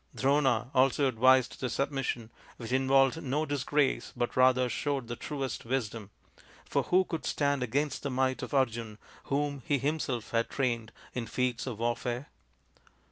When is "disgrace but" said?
3.45-4.35